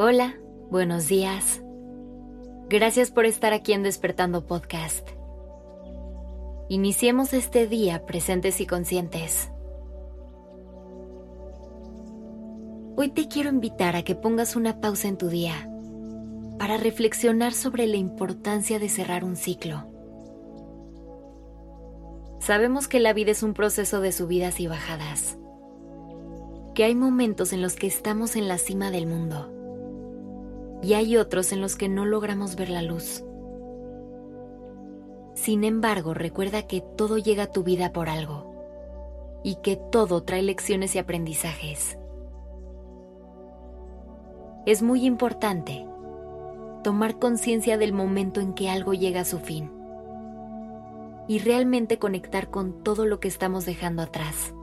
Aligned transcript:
Hola, 0.00 0.36
buenos 0.70 1.08
días. 1.08 1.60
Gracias 2.68 3.10
por 3.10 3.26
estar 3.26 3.52
aquí 3.52 3.72
en 3.72 3.82
Despertando 3.82 4.46
Podcast. 4.46 5.08
Iniciemos 6.68 7.32
este 7.32 7.66
día 7.66 8.06
presentes 8.06 8.60
y 8.60 8.66
conscientes. 8.66 9.50
Hoy 12.94 13.08
te 13.08 13.26
quiero 13.26 13.48
invitar 13.48 13.96
a 13.96 14.04
que 14.04 14.14
pongas 14.14 14.54
una 14.54 14.80
pausa 14.80 15.08
en 15.08 15.18
tu 15.18 15.26
día 15.26 15.68
para 16.60 16.76
reflexionar 16.76 17.52
sobre 17.52 17.88
la 17.88 17.96
importancia 17.96 18.78
de 18.78 18.88
cerrar 18.88 19.24
un 19.24 19.34
ciclo. 19.34 19.84
Sabemos 22.38 22.86
que 22.86 23.00
la 23.00 23.12
vida 23.14 23.32
es 23.32 23.42
un 23.42 23.52
proceso 23.52 24.00
de 24.00 24.12
subidas 24.12 24.60
y 24.60 24.68
bajadas, 24.68 25.38
que 26.76 26.84
hay 26.84 26.94
momentos 26.94 27.52
en 27.52 27.62
los 27.62 27.74
que 27.74 27.88
estamos 27.88 28.36
en 28.36 28.46
la 28.46 28.58
cima 28.58 28.92
del 28.92 29.08
mundo 29.08 29.57
y 30.82 30.94
hay 30.94 31.16
otros 31.16 31.52
en 31.52 31.60
los 31.60 31.76
que 31.76 31.88
no 31.88 32.04
logramos 32.04 32.56
ver 32.56 32.70
la 32.70 32.82
luz. 32.82 33.24
Sin 35.34 35.64
embargo, 35.64 36.14
recuerda 36.14 36.66
que 36.66 36.80
todo 36.80 37.18
llega 37.18 37.44
a 37.44 37.52
tu 37.52 37.62
vida 37.62 37.92
por 37.92 38.08
algo 38.08 38.54
y 39.42 39.56
que 39.56 39.76
todo 39.76 40.22
trae 40.24 40.42
lecciones 40.42 40.94
y 40.94 40.98
aprendizajes. 40.98 41.98
Es 44.66 44.82
muy 44.82 45.06
importante 45.06 45.86
tomar 46.82 47.18
conciencia 47.18 47.78
del 47.78 47.92
momento 47.92 48.40
en 48.40 48.52
que 48.52 48.68
algo 48.68 48.94
llega 48.94 49.20
a 49.20 49.24
su 49.24 49.38
fin 49.38 49.70
y 51.28 51.38
realmente 51.38 51.98
conectar 51.98 52.50
con 52.50 52.82
todo 52.82 53.06
lo 53.06 53.20
que 53.20 53.28
estamos 53.28 53.64
dejando 53.66 54.02
atrás. 54.02 54.54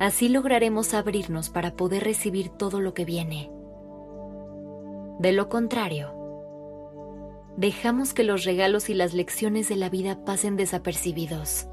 Así 0.00 0.28
lograremos 0.28 0.94
abrirnos 0.94 1.50
para 1.50 1.74
poder 1.74 2.04
recibir 2.04 2.50
todo 2.50 2.80
lo 2.80 2.94
que 2.94 3.04
viene. 3.04 3.50
De 5.18 5.32
lo 5.32 5.48
contrario, 5.48 6.14
dejamos 7.56 8.14
que 8.14 8.22
los 8.22 8.44
regalos 8.44 8.88
y 8.88 8.94
las 8.94 9.14
lecciones 9.14 9.68
de 9.68 9.74
la 9.74 9.88
vida 9.88 10.24
pasen 10.24 10.56
desapercibidos 10.56 11.66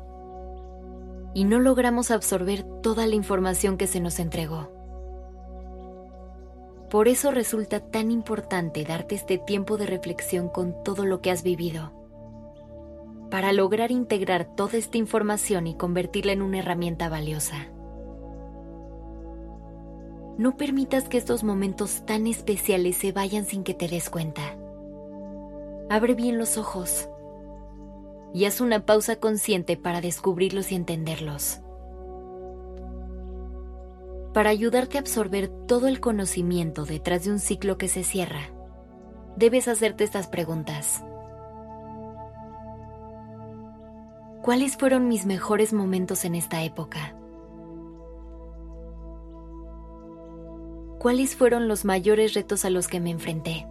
y 1.36 1.44
no 1.44 1.60
logramos 1.60 2.10
absorber 2.10 2.64
toda 2.82 3.06
la 3.06 3.14
información 3.14 3.78
que 3.78 3.86
se 3.86 4.00
nos 4.00 4.18
entregó. 4.20 4.72
Por 6.90 7.08
eso 7.08 7.30
resulta 7.30 7.82
tan 7.82 8.10
importante 8.10 8.86
darte 8.86 9.16
este 9.16 9.38
tiempo 9.38 9.78
de 9.78 9.86
reflexión 9.86 10.50
con 10.50 10.82
todo 10.84 11.06
lo 11.06 11.22
que 11.22 11.30
has 11.30 11.44
vivido, 11.44 11.92
para 13.30 13.52
lograr 13.52 13.92
integrar 13.92 14.56
toda 14.56 14.78
esta 14.78 14.98
información 14.98 15.68
y 15.68 15.76
convertirla 15.76 16.32
en 16.32 16.42
una 16.42 16.60
herramienta 16.60 17.10
valiosa. 17.10 17.75
No 20.38 20.58
permitas 20.58 21.08
que 21.08 21.18
estos 21.18 21.44
momentos 21.44 22.06
tan 22.06 22.28
especiales 22.28 22.98
se 22.98 23.14
vayan 23.14 23.46
sin 23.46 23.64
que 23.64 23.74
te 23.74 23.88
des 23.88 24.10
cuenta. 24.10 24.42
Abre 25.90 26.14
bien 26.14 26.38
los 26.38 26.58
ojos 26.58 27.08
y 28.34 28.44
haz 28.44 28.60
una 28.60 28.86
pausa 28.86 29.16
consciente 29.16 29.78
para 29.78 30.02
descubrirlos 30.02 30.74
y 30.74 30.76
entenderlos. 30.76 31.62
Para 34.34 34.50
ayudarte 34.50 34.98
a 34.98 35.02
absorber 35.02 35.48
todo 35.48 35.88
el 35.88 36.02
conocimiento 36.02 36.84
detrás 36.84 37.24
de 37.24 37.32
un 37.32 37.40
ciclo 37.40 37.78
que 37.78 37.88
se 37.88 38.04
cierra, 38.04 38.50
debes 39.38 39.70
hacerte 39.70 40.04
estas 40.04 40.28
preguntas. 40.28 41.02
¿Cuáles 44.42 44.76
fueron 44.76 45.08
mis 45.08 45.26
mejores 45.26 45.72
momentos 45.72 46.26
en 46.26 46.36
esta 46.36 46.62
época? 46.64 47.16
¿Cuáles 51.06 51.36
fueron 51.36 51.68
los 51.68 51.86
mayores 51.86 52.34
retos 52.34 52.66
a 52.66 52.72
los 52.72 52.88
que 52.88 53.00
me 53.00 53.12
enfrenté? 53.12 53.68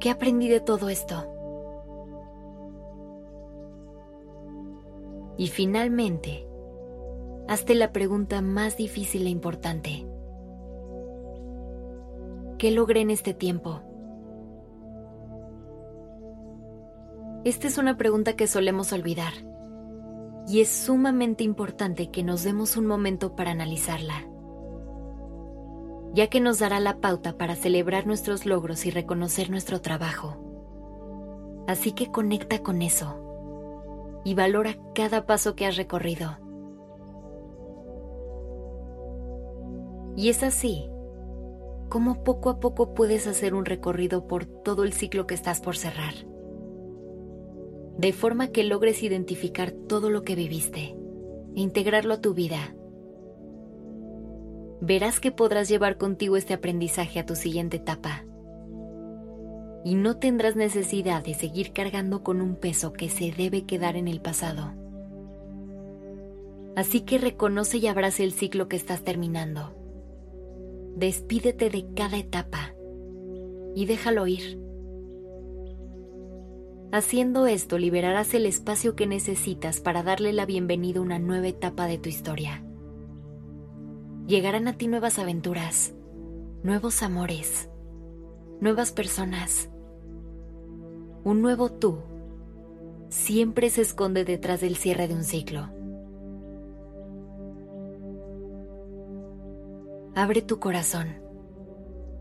¿Qué 0.00 0.10
aprendí 0.10 0.48
de 0.48 0.58
todo 0.58 0.88
esto? 0.88 1.32
Y 5.38 5.46
finalmente, 5.46 6.48
hazte 7.46 7.76
la 7.76 7.92
pregunta 7.92 8.42
más 8.42 8.76
difícil 8.76 9.24
e 9.28 9.30
importante. 9.30 10.04
¿Qué 12.58 12.72
logré 12.72 13.02
en 13.02 13.10
este 13.10 13.34
tiempo? 13.34 13.82
Esta 17.44 17.68
es 17.68 17.78
una 17.78 17.96
pregunta 17.96 18.34
que 18.34 18.48
solemos 18.48 18.92
olvidar 18.92 19.32
y 20.50 20.60
es 20.60 20.68
sumamente 20.68 21.44
importante 21.44 22.10
que 22.10 22.24
nos 22.24 22.42
demos 22.42 22.76
un 22.76 22.86
momento 22.86 23.36
para 23.36 23.52
analizarla, 23.52 24.26
ya 26.12 26.26
que 26.26 26.40
nos 26.40 26.58
dará 26.58 26.80
la 26.80 26.98
pauta 26.98 27.38
para 27.38 27.54
celebrar 27.54 28.06
nuestros 28.08 28.46
logros 28.46 28.84
y 28.84 28.90
reconocer 28.90 29.48
nuestro 29.48 29.80
trabajo. 29.80 31.62
Así 31.68 31.92
que 31.92 32.10
conecta 32.10 32.64
con 32.64 32.82
eso 32.82 34.20
y 34.24 34.34
valora 34.34 34.76
cada 34.92 35.24
paso 35.24 35.54
que 35.54 35.66
has 35.66 35.76
recorrido 35.76 36.36
Y 40.16 40.28
es 40.30 40.42
así 40.42 40.90
como 41.88 42.22
poco 42.24 42.50
a 42.50 42.60
poco 42.60 42.94
puedes 42.94 43.26
hacer 43.26 43.54
un 43.54 43.64
recorrido 43.64 44.26
por 44.26 44.44
todo 44.44 44.84
el 44.84 44.92
ciclo 44.92 45.26
que 45.26 45.34
estás 45.34 45.60
por 45.60 45.76
cerrar. 45.76 46.14
De 48.00 48.12
forma 48.12 48.48
que 48.48 48.64
logres 48.64 49.02
identificar 49.02 49.72
todo 49.72 50.08
lo 50.08 50.22
que 50.22 50.34
viviste 50.34 50.96
e 51.54 51.60
integrarlo 51.60 52.14
a 52.14 52.20
tu 52.20 52.32
vida. 52.32 52.74
Verás 54.80 55.20
que 55.20 55.32
podrás 55.32 55.68
llevar 55.68 55.98
contigo 55.98 56.38
este 56.38 56.54
aprendizaje 56.54 57.20
a 57.20 57.26
tu 57.26 57.36
siguiente 57.36 57.76
etapa. 57.76 58.24
Y 59.84 59.94
no 59.96 60.16
tendrás 60.16 60.56
necesidad 60.56 61.22
de 61.22 61.34
seguir 61.34 61.72
cargando 61.72 62.22
con 62.22 62.40
un 62.40 62.56
peso 62.56 62.92
que 62.92 63.10
se 63.10 63.32
debe 63.32 63.66
quedar 63.66 63.96
en 63.96 64.08
el 64.08 64.20
pasado. 64.22 64.72
Así 66.76 67.02
que 67.02 67.18
reconoce 67.18 67.78
y 67.78 67.86
abrace 67.86 68.24
el 68.24 68.32
ciclo 68.32 68.68
que 68.68 68.76
estás 68.76 69.02
terminando 69.02 69.74
despídete 71.00 71.70
de 71.70 71.86
cada 71.94 72.18
etapa 72.18 72.74
y 73.74 73.86
déjalo 73.86 74.26
ir. 74.26 74.58
Haciendo 76.92 77.46
esto 77.46 77.78
liberarás 77.78 78.34
el 78.34 78.46
espacio 78.46 78.96
que 78.96 79.06
necesitas 79.06 79.80
para 79.80 80.02
darle 80.02 80.32
la 80.32 80.46
bienvenida 80.46 80.98
a 80.98 81.02
una 81.02 81.18
nueva 81.18 81.48
etapa 81.48 81.86
de 81.86 81.98
tu 81.98 82.08
historia. 82.08 82.64
Llegarán 84.26 84.68
a 84.68 84.74
ti 84.74 84.88
nuevas 84.88 85.18
aventuras, 85.18 85.94
nuevos 86.62 87.02
amores, 87.02 87.68
nuevas 88.60 88.92
personas. 88.92 89.70
Un 91.24 91.42
nuevo 91.42 91.70
tú 91.70 91.98
siempre 93.08 93.70
se 93.70 93.82
esconde 93.82 94.24
detrás 94.24 94.60
del 94.60 94.76
cierre 94.76 95.08
de 95.08 95.14
un 95.14 95.24
ciclo. 95.24 95.68
abre 100.14 100.42
tu 100.42 100.58
corazón 100.58 101.14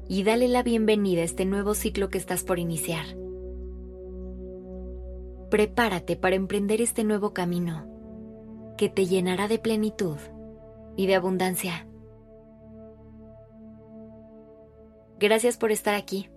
y 0.07 0.23
dale 0.23 0.47
la 0.47 0.63
bienvenida 0.63 1.21
a 1.21 1.25
este 1.25 1.43
nuevo 1.45 1.73
ciclo 1.73 2.09
que 2.09 2.17
estás 2.17 2.43
por 2.43 2.57
iniciar. 2.57 3.05
Prepárate 5.49 6.15
para 6.15 6.35
emprender 6.35 6.81
este 6.81 7.03
nuevo 7.03 7.33
camino 7.33 7.85
que 8.77 8.89
te 8.89 9.07
llenará 9.07 9.47
de 9.47 9.59
plenitud 9.59 10.17
y 10.95 11.07
de 11.07 11.15
abundancia. 11.15 11.87
Gracias 15.19 15.57
por 15.57 15.71
estar 15.71 15.95
aquí. 15.95 16.29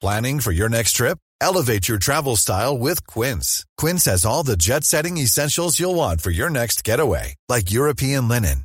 Planning 0.00 0.40
for 0.40 0.52
your 0.52 0.68
next 0.68 0.92
trip? 0.92 1.18
Elevate 1.40 1.88
your 1.88 1.98
travel 1.98 2.36
style 2.36 2.78
with 2.78 3.04
Quince. 3.06 3.64
Quince 3.76 4.04
has 4.06 4.24
all 4.24 4.42
the 4.44 4.56
jet 4.56 4.84
setting 4.84 5.18
essentials 5.18 5.78
you'll 5.78 5.96
want 5.96 6.20
for 6.20 6.30
your 6.30 6.50
next 6.50 6.84
getaway, 6.84 7.34
like 7.48 7.70
European 7.72 8.28
linen, 8.28 8.64